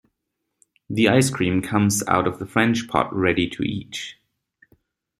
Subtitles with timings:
[0.89, 4.15] The ice cream comes out of the French Pot ready to eat.